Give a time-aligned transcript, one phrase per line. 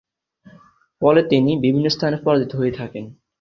[1.01, 3.05] ফলে তিনি বিভিন্ন স্থানে পরাজিত হতে থাকেন।